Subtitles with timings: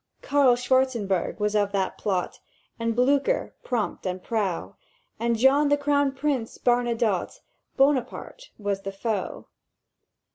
[0.23, 2.39] "Carl Schwarzenberg was of the plot,
[2.79, 4.75] And Blücher, prompt and prow,
[5.19, 7.39] And Jean the Crown Prince Bernadotte:
[7.77, 9.45] Buonaparte was the foe.